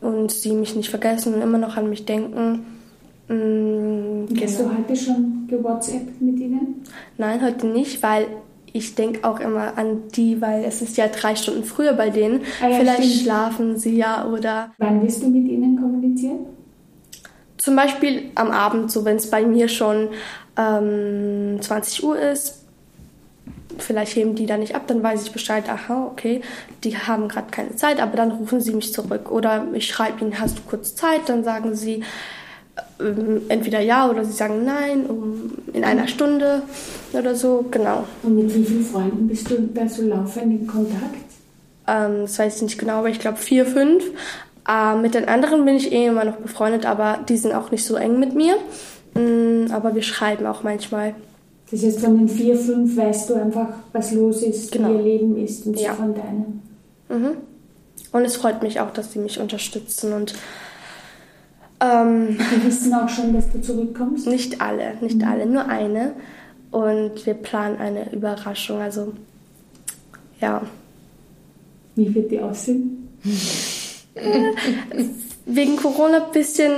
[0.00, 2.64] und sie mich nicht vergessen und immer noch an mich denken.
[3.28, 4.70] Und Hast genau.
[4.70, 6.82] du heute schon gewhatsappt mit ihnen?
[7.18, 8.26] Nein, heute nicht, weil
[8.76, 12.40] ich denke auch immer an die, weil es ist ja drei Stunden früher bei denen.
[12.60, 13.22] Ah ja, Vielleicht stimmt.
[13.22, 16.40] schlafen sie ja oder Wann wirst du mit ihnen kommunizieren?
[17.56, 20.08] Zum Beispiel am Abend, so wenn es bei mir schon
[20.56, 22.64] ähm, 20 Uhr ist,
[23.78, 26.40] vielleicht heben die da nicht ab, dann weiß ich Bescheid, aha, okay,
[26.82, 29.30] die haben gerade keine Zeit, aber dann rufen sie mich zurück.
[29.30, 31.28] Oder ich schreibe ihnen, hast du kurz Zeit?
[31.28, 32.02] Dann sagen sie
[33.00, 36.62] ähm, entweder ja oder sie sagen nein, um, in einer Stunde
[37.12, 38.04] oder so, genau.
[38.22, 41.14] Und mit wie vielen Freunden bist du da so laufend in Kontakt?
[41.86, 44.04] Ähm, das weiß ich nicht genau, aber ich glaube vier, fünf.
[44.68, 47.84] Äh, mit den anderen bin ich eh immer noch befreundet, aber die sind auch nicht
[47.84, 48.56] so eng mit mir.
[49.14, 51.14] Mm, aber wir schreiben auch manchmal.
[51.70, 54.90] Das heißt, von den vier, fünf weißt du einfach, was los ist, Genau.
[54.90, 55.92] wie ihr Leben ist und Ja.
[55.94, 56.62] von deinem.
[57.08, 57.36] Mhm.
[58.12, 60.34] Und es freut mich auch, dass sie mich unterstützen und
[61.80, 64.26] ähm, Die wissen auch schon, dass du zurückkommst.
[64.26, 66.12] nicht alle, nicht alle, nur eine.
[66.70, 68.80] Und wir planen eine Überraschung.
[68.80, 69.12] Also
[70.40, 70.62] ja,
[71.94, 73.08] Wie wird die aussehen?
[75.46, 76.72] wegen Corona ein bisschen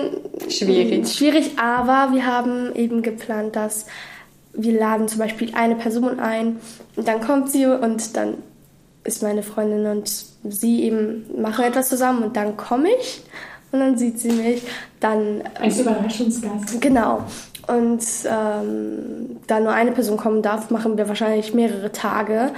[0.48, 1.08] Schwierig.
[1.08, 3.86] schwierig, aber wir haben eben geplant, dass
[4.52, 6.58] wir laden zum Beispiel eine Person ein
[6.96, 8.34] und dann kommt sie und dann
[9.04, 10.10] ist meine Freundin und
[10.48, 13.22] sie eben machen etwas zusammen und dann komme ich
[13.72, 14.62] Und dann sieht sie mich,
[15.00, 15.42] dann...
[15.60, 16.80] Als Überraschungsgast.
[16.80, 17.24] Genau.
[17.66, 22.52] Und ähm, da nur eine Person kommen darf, machen wir wahrscheinlich mehrere Tage.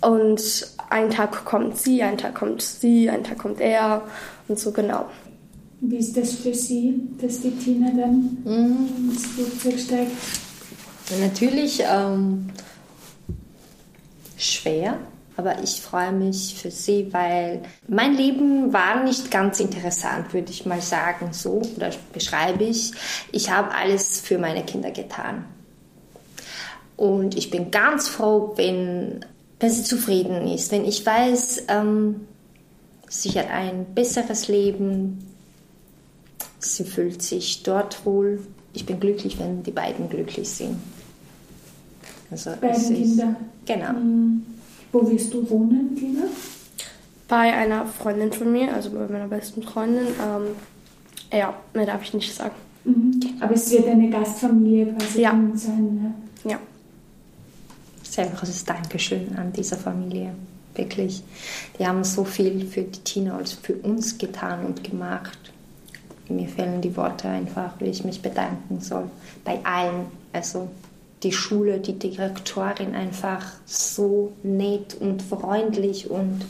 [0.00, 4.02] Und einen Tag kommt sie, einen Tag kommt sie, einen Tag kommt er
[4.48, 5.06] und so genau.
[5.80, 9.10] Wie ist das für Sie, dass die Tina dann Mhm.
[9.10, 10.12] ins Flugzeug steigt?
[11.20, 12.50] Natürlich ähm,
[14.36, 14.98] schwer,
[15.40, 20.66] aber ich freue mich für sie, weil mein Leben war nicht ganz interessant, würde ich
[20.66, 22.92] mal sagen, so oder beschreibe ich.
[23.32, 25.46] Ich habe alles für meine Kinder getan.
[26.96, 29.24] Und ich bin ganz froh, wenn,
[29.58, 32.26] wenn sie zufrieden ist, wenn ich weiß, ähm,
[33.08, 35.26] sie hat ein besseres Leben,
[36.58, 38.46] sie fühlt sich dort wohl.
[38.74, 40.76] Ich bin glücklich, wenn die beiden glücklich sind.
[42.30, 43.36] Also Beiden Kinder.
[43.64, 43.88] Genau.
[43.88, 44.42] Hm.
[44.92, 46.22] Wo wirst du wohnen, Tina?
[47.28, 50.06] Bei einer Freundin von mir, also bei meiner besten Freundin.
[50.08, 50.56] Ähm,
[51.32, 52.54] ja, mehr darf ich nicht sagen.
[52.84, 53.20] Mhm.
[53.40, 55.38] Aber es wird eine Gastfamilie quasi Ja.
[55.54, 56.14] sein.
[56.44, 56.50] Ja.
[56.52, 56.58] Ja.
[58.02, 60.32] Sehr großes Dankeschön an diese Familie.
[60.74, 61.22] Wirklich.
[61.78, 65.38] Die haben so viel für die Tina als für uns getan und gemacht.
[66.28, 69.10] Mir fehlen die Worte einfach, wie ich mich bedanken soll.
[69.44, 70.06] Bei allen.
[70.32, 70.68] Also
[71.22, 76.44] die Schule, die Direktorin einfach so nett und freundlich und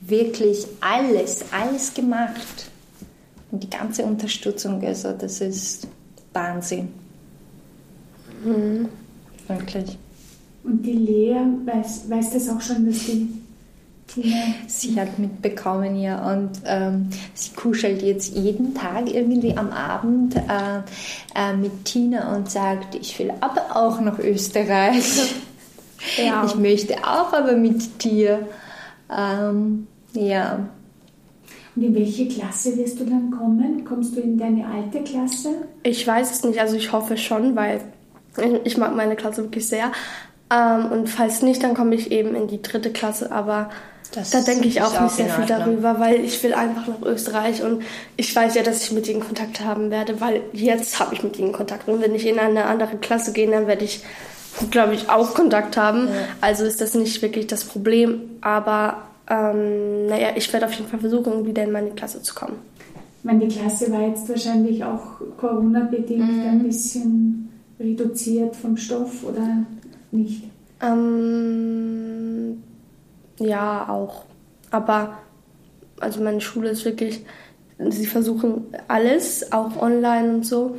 [0.00, 2.70] wirklich alles, alles gemacht.
[3.50, 5.86] Und die ganze Unterstützung, also das ist
[6.32, 6.88] Wahnsinn.
[9.48, 9.98] Wirklich.
[10.62, 13.28] Und die Lea weiß, weiß das auch schon, dass die
[14.12, 14.36] Tina.
[14.66, 20.40] Sie hat mitbekommen, ja, und ähm, sie kuschelt jetzt jeden Tag irgendwie am Abend äh,
[21.34, 25.34] äh, mit Tina und sagt, ich will aber auch nach Österreich.
[26.16, 26.44] Ja.
[26.46, 28.46] Ich möchte auch aber mit dir.
[29.14, 30.60] Ähm, ja,
[31.76, 33.84] Und in welche Klasse wirst du dann kommen?
[33.84, 35.50] Kommst du in deine alte Klasse?
[35.82, 37.80] Ich weiß es nicht, also ich hoffe schon, weil
[38.38, 39.92] ich- ich mag meine Klasse wirklich sehr.
[40.52, 43.70] Ähm, und falls nicht, dann komme ich eben in die dritte Klasse, aber
[44.12, 45.58] Das da denke ich auch auch nicht sehr viel Ordnung.
[45.82, 47.82] darüber, weil ich will einfach nach Österreich und
[48.16, 51.38] ich weiß ja, dass ich mit ihnen Kontakt haben werde, weil jetzt habe ich mit
[51.38, 54.02] ihnen Kontakt und wenn ich in eine andere Klasse gehe, dann werde ich,
[54.72, 56.08] glaube ich, auch Kontakt haben.
[56.40, 60.98] Also ist das nicht wirklich das Problem, aber ähm, naja, ich werde auf jeden Fall
[61.00, 62.56] versuchen, wieder in meine Klasse zu kommen.
[63.20, 66.48] Ich meine, die Klasse war jetzt wahrscheinlich auch Corona-bedingt Mhm.
[66.48, 69.46] ein bisschen reduziert vom Stoff oder
[70.10, 70.42] nicht?
[70.82, 72.62] Ähm,
[73.40, 74.24] ja, auch.
[74.70, 75.18] Aber,
[75.98, 77.24] also meine Schule ist wirklich,
[77.88, 80.76] sie versuchen alles, auch online und so.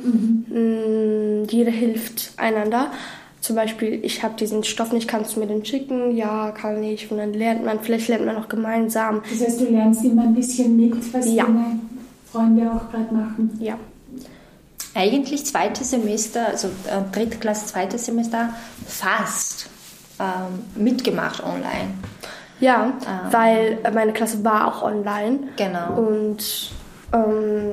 [0.48, 2.90] Mm, Jeder hilft einander.
[3.40, 6.16] Zum Beispiel, ich habe diesen Stoff nicht, kannst du mir den schicken?
[6.16, 7.10] Ja, kann ich.
[7.10, 9.20] Und dann lernt man, vielleicht lernt man auch gemeinsam.
[9.28, 11.44] Das heißt, du lernst immer ein bisschen mit, was Ja.
[11.44, 11.80] deine
[12.30, 13.50] Freunde auch gerade machen.
[13.60, 13.76] Ja.
[14.94, 18.50] eigentlich zweites Semester, also äh, dritte Klasse, zweites Semester,
[18.86, 19.68] fast
[20.20, 21.94] ähm, mitgemacht online.
[22.62, 23.28] Ja, Ah.
[23.30, 25.40] weil meine Klasse war auch online.
[25.56, 25.98] Genau.
[26.00, 26.70] Und
[27.12, 27.72] ähm,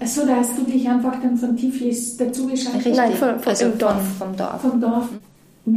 [0.00, 2.86] Achso, da hast du dich einfach dann von Tiflis dazugeschaltet?
[2.86, 2.96] Richtig.
[2.96, 3.92] Nein, von- von- also im Dorf.
[4.18, 4.60] Vom, vom Dorf.
[4.62, 5.08] Vom Dorf.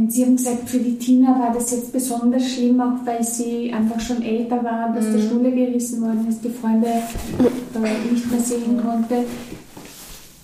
[0.08, 4.00] Sie haben gesagt, für die Tina war das jetzt besonders schlimm, auch weil sie einfach
[4.00, 5.12] schon älter war, dass Mhm.
[5.12, 9.24] der Schule gerissen worden ist, die Freunde äh, nicht mehr sehen konnte.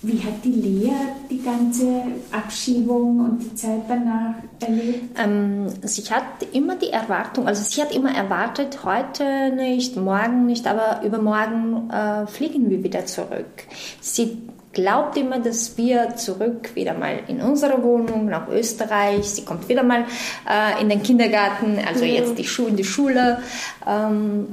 [0.03, 0.91] Wie hat die Lea
[1.29, 5.15] die ganze Abschiebung und die Zeit danach erlebt?
[5.19, 10.65] Ähm, sie hat immer die Erwartung, also sie hat immer erwartet, heute nicht, morgen nicht,
[10.65, 13.67] aber übermorgen äh, fliegen wir wieder zurück.
[13.99, 14.39] Sie
[14.73, 19.29] glaubt immer, dass wir zurück wieder mal in unsere Wohnung nach Österreich.
[19.29, 20.05] Sie kommt wieder mal
[20.49, 23.39] äh, in den Kindergarten, also jetzt die Schu in die Schule.
[23.85, 24.47] Ähm,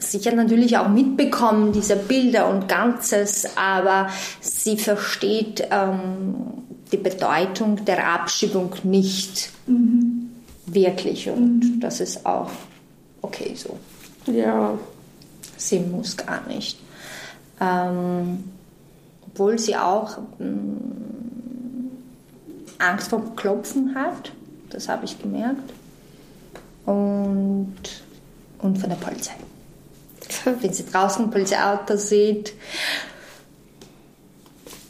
[0.00, 4.08] Sie hat natürlich auch mitbekommen, diese Bilder und Ganzes, aber
[4.40, 6.34] sie versteht ähm,
[6.90, 9.50] die Bedeutung der Abschiebung nicht
[10.66, 12.50] wirklich und das ist auch
[13.22, 13.78] okay so.
[14.26, 14.78] ja.
[15.56, 16.78] Sie muss gar nicht.
[17.60, 18.44] Ähm,
[19.26, 21.90] obwohl sie auch ähm,
[22.78, 24.32] Angst vor Klopfen hat,
[24.70, 25.70] das habe ich gemerkt.
[26.86, 27.74] Und,
[28.60, 29.34] und von der Polizei.
[30.60, 32.52] Wenn sie draußen ein Polizeiauto sieht,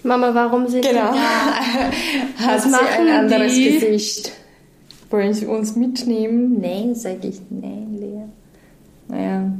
[0.02, 1.12] Mama, warum sind Genau.
[1.12, 2.46] die da?
[2.46, 3.78] hat sie machen ein anderes die?
[3.78, 4.32] Gesicht.
[5.10, 6.60] Wollen sie uns mitnehmen?
[6.60, 8.24] Nein, sage ich, nein, Lea.
[9.08, 9.52] Naja,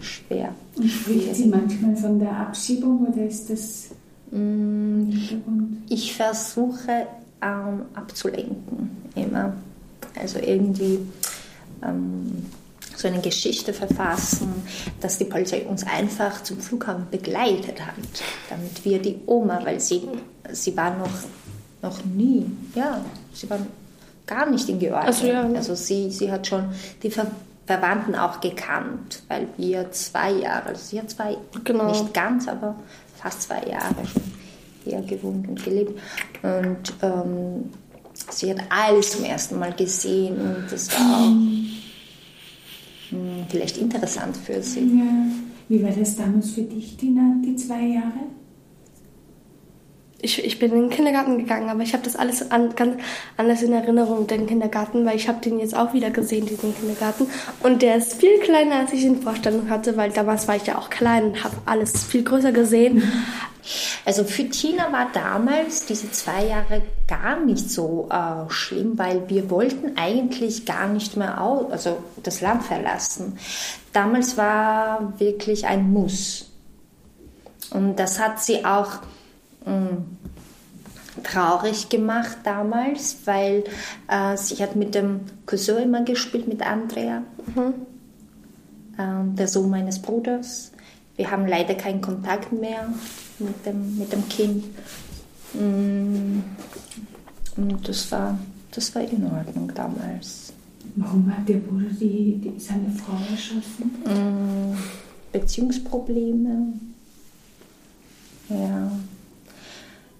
[0.00, 0.54] schwer.
[0.76, 3.88] Und spricht sie manchmal von der Abschiebung oder ist das
[4.30, 5.78] Hintergrund?
[5.88, 7.06] Ich versuche
[7.42, 9.54] ähm, abzulenken, immer.
[10.20, 11.00] Also irgendwie
[11.82, 12.46] ähm,
[12.96, 14.66] so eine Geschichte verfassen,
[15.00, 17.94] dass die Polizei uns einfach zum Flughafen begleitet hat,
[18.48, 20.02] damit wir die Oma, weil sie,
[20.50, 21.10] sie war noch,
[21.82, 23.58] noch nie, ja, sie war
[24.26, 25.06] gar nicht in Georgien.
[25.06, 25.42] Also, ja.
[25.54, 26.70] also sie, sie hat schon
[27.02, 27.26] die Ver
[27.66, 31.88] Verwandten auch gekannt, weil wir zwei Jahre, also sie hat zwei, genau.
[31.88, 32.76] nicht ganz, aber
[33.20, 34.22] fast zwei Jahre schon
[34.84, 36.00] hier gewohnt und gelebt.
[36.44, 37.72] Und ähm,
[38.30, 41.32] sie hat alles zum ersten Mal gesehen und das war auch
[43.10, 44.80] hm, vielleicht interessant für sie.
[44.80, 45.26] Ja.
[45.68, 48.26] Wie war das damals für dich, Tina, die zwei Jahre?
[50.22, 52.96] Ich, ich bin in den Kindergarten gegangen, aber ich habe das alles an, ganz
[53.36, 57.26] anders in Erinnerung, den Kindergarten, weil ich habe den jetzt auch wieder gesehen, diesen Kindergarten.
[57.62, 60.78] Und der ist viel kleiner, als ich in Vorstellung hatte, weil damals war ich ja
[60.78, 63.02] auch klein und habe alles viel größer gesehen.
[64.04, 69.50] Also für Tina war damals diese zwei Jahre gar nicht so äh, schlimm, weil wir
[69.50, 73.38] wollten eigentlich gar nicht mehr aus, also das Land verlassen.
[73.92, 76.50] Damals war wirklich ein Muss.
[77.70, 79.00] Und das hat sie auch
[79.64, 80.16] mh, mm,
[81.24, 83.64] traurig gemacht damals, weil
[84.08, 87.22] äh, sie hat mit dem Cousin immer gespielt, mit Andrea,
[87.54, 87.74] mhm.
[88.98, 90.72] äh, der Sohn meines Bruders.
[91.16, 92.88] Wir haben leider keinen Kontakt mehr
[93.38, 94.64] mit dem, mit dem Kind.
[95.54, 96.42] Mm.
[97.56, 98.38] Und das war,
[98.70, 100.52] das war in Ordnung damals.
[100.96, 103.92] Warum hat der Bruder die, die, seine Frau erschossen?
[104.04, 104.76] Mm.
[105.32, 106.72] Beziehungsprobleme.
[108.48, 108.92] Ja.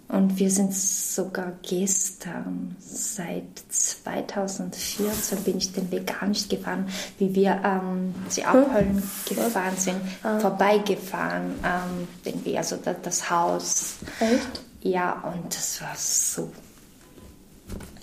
[0.08, 6.88] Und wir sind sogar gestern, seit 2014 bin ich den Weg gar nicht gefahren,
[7.18, 9.36] wie wir ähm, sie abholen hm?
[9.36, 10.38] gefahren sind, ah.
[10.38, 13.96] vorbeigefahren, ähm, den Weg, also das, das Haus.
[14.20, 14.62] Echt?
[14.82, 16.52] Ja, und das war so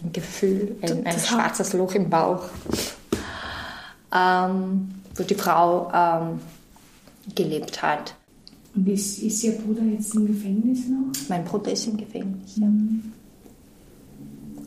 [0.03, 2.49] ein Gefühl, ein, ein schwarzes Loch im Bauch,
[4.13, 6.41] ähm, wo die Frau ähm,
[7.33, 8.15] gelebt hat.
[8.75, 11.29] Und ist, ist Ihr Bruder jetzt im Gefängnis noch?
[11.29, 12.65] Mein Bruder ist im Gefängnis, ja.
[12.65, 13.12] Mhm.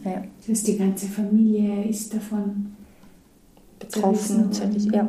[0.05, 0.23] ja.
[0.39, 2.77] Das heißt, die ganze Familie ist davon
[3.79, 4.51] betroffen.
[4.93, 4.99] Ja.
[4.99, 5.09] ja.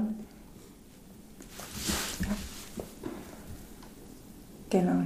[4.69, 5.03] Genau.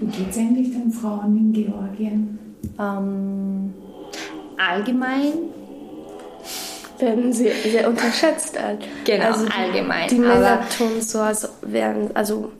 [0.00, 2.38] Wie geht es eigentlich den Frauen in Georgien?
[2.78, 3.72] Ähm,
[4.56, 5.32] allgemein
[6.98, 8.58] werden sie sehr unterschätzt.
[9.04, 10.08] Genau, also allgemein.
[10.08, 12.50] Die Männer tun so, als wären, also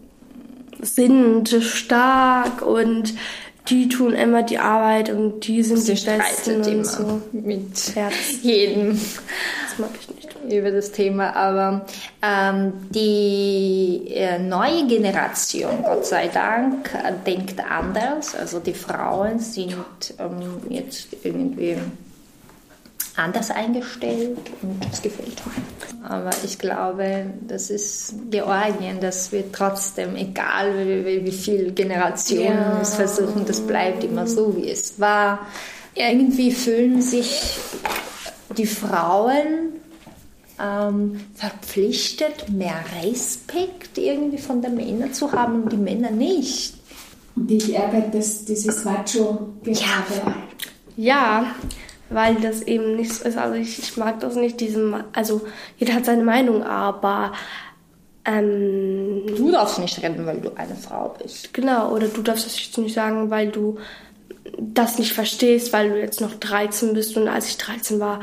[0.80, 3.14] sind stark und
[3.68, 7.22] die tun immer die Arbeit und die sind Sie die Besten und immer so.
[7.32, 8.14] mit Herz.
[8.42, 8.92] jedem.
[8.92, 10.26] Das mag ich nicht.
[10.48, 11.86] Über das Thema, aber
[12.22, 18.36] ähm, die äh, neue Generation, Gott sei Dank, äh, denkt anders.
[18.36, 19.74] Also die Frauen sind
[20.20, 21.76] ähm, jetzt irgendwie
[23.16, 26.08] anders eingestellt und das gefällt mir.
[26.08, 30.74] Aber ich glaube, das ist Georgien, das wird trotzdem, egal
[31.04, 32.80] wie, wie viele Generationen ja.
[32.80, 35.46] es versuchen, das bleibt immer so, wie es war.
[35.94, 37.58] Irgendwie fühlen sich
[38.56, 39.74] die Frauen
[40.60, 46.74] ähm, verpflichtet, mehr Respekt irgendwie von den Männern zu haben und die Männer nicht.
[47.34, 50.34] Und dich ärgert das, dieses Macho gerade.
[50.96, 51.54] Ja, ja,
[52.10, 53.36] weil das eben nicht so ist.
[53.36, 55.42] Also ich, ich mag das nicht, diesem, also
[55.78, 57.32] jeder hat seine Meinung, aber
[58.24, 61.54] ähm, du darfst nicht reden, weil du eine Frau bist.
[61.54, 63.78] Genau, oder du darfst das jetzt nicht sagen, weil du
[64.58, 68.20] das nicht verstehst, weil du jetzt noch 13 bist und als ich 13 war,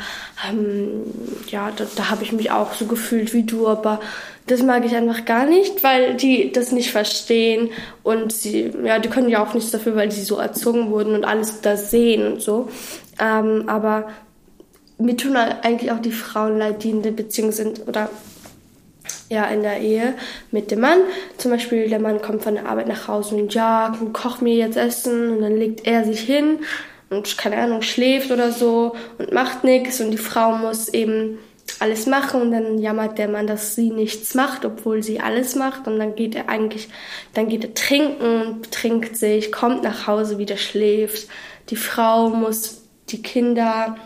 [0.49, 1.03] ähm,
[1.47, 3.99] ja, da, da habe ich mich auch so gefühlt wie du, aber
[4.47, 7.69] das mag ich einfach gar nicht, weil die das nicht verstehen
[8.03, 11.23] und sie, ja, die können ja auch nichts dafür, weil sie so erzogen wurden und
[11.23, 12.69] alles da sehen und so.
[13.19, 14.09] Ähm, aber
[14.97, 18.09] mir tun eigentlich auch die Frauen leid, die in der Beziehung sind oder
[19.29, 20.13] ja, in der Ehe
[20.51, 20.99] mit dem Mann.
[21.37, 24.77] Zum Beispiel, der Mann kommt von der Arbeit nach Hause und ja, koch mir jetzt
[24.77, 26.59] Essen und dann legt er sich hin
[27.09, 31.39] und keine Ahnung, schläft oder so und macht nichts und die Frau muss eben
[31.83, 35.85] alles machen und dann jammert der Mann, dass sie nichts macht, obwohl sie alles macht
[35.85, 36.87] und dann geht er eigentlich,
[37.33, 41.27] dann geht er trinken, trinkt sich, kommt nach Hause, wieder schläft.
[41.69, 43.97] Die Frau muss die Kinder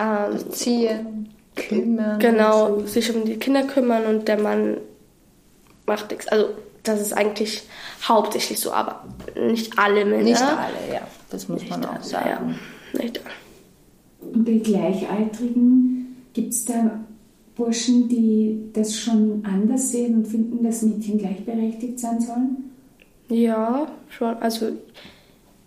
[0.00, 2.18] ähm, ziehen, kümmern.
[2.18, 4.78] Genau, sich um die Kinder kümmern und der Mann
[5.86, 6.26] macht nichts.
[6.26, 6.48] Also
[6.82, 7.62] das ist eigentlich
[8.02, 9.04] hauptsächlich so, aber
[9.36, 10.24] nicht alle Männer.
[10.24, 11.06] Nicht alle, ja.
[11.30, 12.58] Das muss nicht man auch alle, sagen.
[12.92, 13.02] Ja.
[13.02, 13.34] Nicht alle.
[14.32, 15.85] Und die Gleichaltrigen,
[16.36, 17.00] gibt es da
[17.56, 22.70] Burschen, die das schon anders sehen und finden, dass Mädchen gleichberechtigt sein sollen?
[23.28, 24.36] Ja, schon.
[24.36, 24.72] Also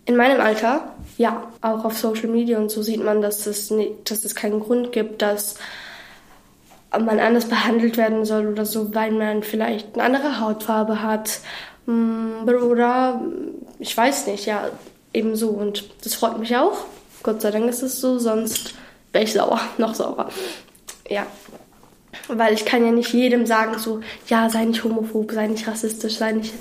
[0.06, 4.10] in meinem Alter, ja, auch auf Social Media und so sieht man, dass es, nicht,
[4.10, 5.56] dass es keinen Grund gibt, dass
[6.92, 11.40] man anders behandelt werden soll oder so, weil man vielleicht eine andere Hautfarbe hat
[11.86, 13.20] mm, oder
[13.80, 14.70] ich weiß nicht, ja,
[15.12, 15.48] ebenso.
[15.48, 16.84] Und das freut mich auch.
[17.24, 18.74] Gott sei Dank ist es so, sonst
[19.12, 20.28] wäre ich sauer, noch sauer.
[21.08, 21.26] Ja.
[22.28, 26.16] Weil ich kann ja nicht jedem sagen, so, ja, sei nicht homophob, sei nicht rassistisch,
[26.16, 26.54] sei nicht.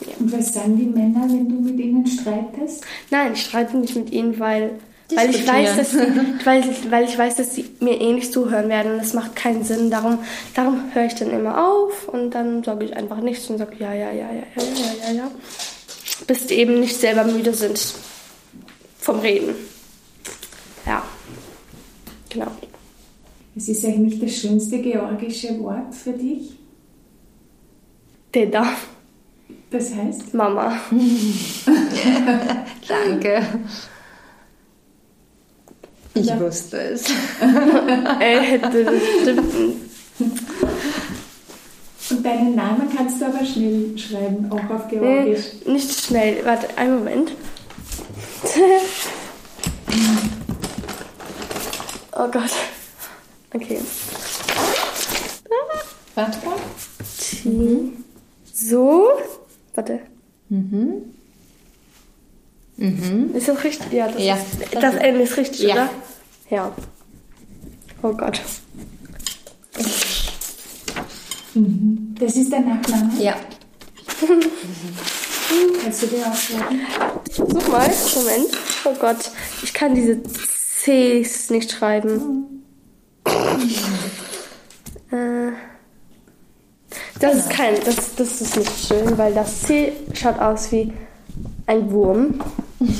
[0.00, 0.12] Ja.
[0.18, 2.84] Und was sagen die Männer, wenn du mit ihnen streitest?
[3.10, 4.70] Nein, ich streite nicht mit ihnen, weil,
[5.14, 5.98] weil, ich weiß, dass sie,
[6.44, 9.64] weil, weil ich weiß, dass sie mir eh nicht zuhören werden und das macht keinen
[9.64, 9.90] Sinn.
[9.90, 10.18] Darum,
[10.54, 13.92] darum höre ich dann immer auf und dann sage ich einfach nichts und sage ja,
[13.92, 15.30] ja, ja, ja, ja, ja, ja, ja.
[16.26, 17.80] Bis die eben nicht selber müde sind
[18.98, 19.54] vom Reden.
[20.86, 21.02] Ja,
[22.32, 22.50] genau.
[23.54, 26.52] Es ist eigentlich das schönste georgische Wort für dich?
[28.34, 28.66] Deda.
[29.70, 30.32] Das heißt?
[30.34, 30.78] Mama.
[32.88, 33.42] Danke.
[36.14, 36.40] Ich ja.
[36.40, 37.04] wusste es.
[37.40, 39.54] hätte das stimmt.
[42.10, 45.44] Und deinen Namen kannst du aber schnell schreiben, auch auf Georgisch.
[45.64, 46.44] Nee, nicht schnell.
[46.44, 47.32] Warte, einen Moment.
[52.22, 52.50] oh Gott.
[53.54, 53.80] Okay.
[56.14, 56.56] Warte mal.
[57.44, 58.04] Mhm.
[58.52, 59.08] So.
[59.74, 60.00] Warte.
[60.48, 61.14] Mhm.
[62.76, 63.34] Mhm.
[63.34, 63.92] Ist das richtig?
[63.92, 65.74] Ja, das, ja, ist, das, das Ende ist richtig, ja.
[65.74, 65.90] oder?
[66.50, 66.72] Ja.
[68.02, 68.40] Oh Gott.
[71.54, 72.14] Mhm.
[72.18, 73.10] Das ist der Nachname?
[73.18, 73.36] Ja.
[75.82, 76.80] Kannst du dir aufschreiben?
[77.30, 78.48] Such mal, Moment.
[78.84, 79.30] Oh Gott,
[79.62, 80.18] ich kann diese
[80.82, 82.64] Cs nicht schreiben.
[85.12, 85.52] äh,
[87.20, 90.92] das ist kein, das, das ist nicht schön, weil das C schaut aus wie
[91.66, 92.40] ein Wurm.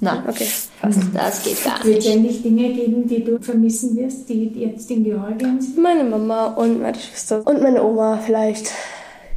[0.00, 0.48] Nein, okay.
[0.82, 2.06] Also das geht gar Wird nicht.
[2.06, 5.78] es eigentlich Dinge geben, die du vermissen wirst, die jetzt in Georgien sind?
[5.78, 8.72] Meine Mama und meine Schwester und meine Oma vielleicht.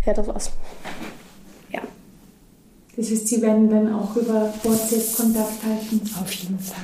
[0.05, 0.51] Ja, das war's.
[2.99, 3.05] Ja.
[3.05, 6.01] Das heißt, sie werden dann auch über WhatsApp Kontakt halten.
[6.21, 6.77] Auf jeden Fall.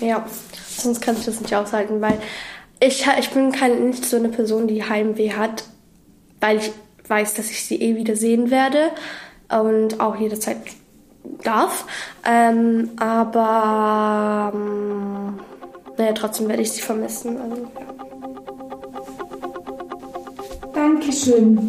[0.00, 0.24] Ja,
[0.78, 2.20] sonst kann ich das nicht aushalten, weil
[2.80, 5.64] ich, ich bin kein, nicht so eine Person, die Heimweh hat,
[6.40, 6.70] weil ich
[7.08, 8.90] weiß, dass ich sie eh wieder sehen werde
[9.48, 10.58] und auch jederzeit
[11.42, 11.84] darf.
[12.24, 15.40] Ähm, aber ähm,
[15.96, 17.38] naja, trotzdem werde ich sie vermissen.
[17.40, 17.66] Also.
[20.74, 21.68] Dankeschön.